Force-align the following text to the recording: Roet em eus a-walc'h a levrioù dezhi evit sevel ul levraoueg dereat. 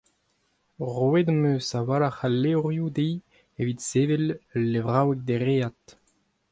Roet 0.93 1.27
em 1.33 1.43
eus 1.51 1.69
a-walc'h 1.79 2.21
a 2.27 2.29
levrioù 2.41 2.87
dezhi 2.95 3.11
evit 3.59 3.81
sevel 3.89 4.25
ul 4.57 4.63
levraoueg 4.71 5.19
dereat. 5.27 5.85